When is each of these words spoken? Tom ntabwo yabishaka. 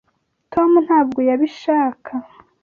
Tom 0.53 0.71
ntabwo 0.85 1.19
yabishaka. 1.29 2.11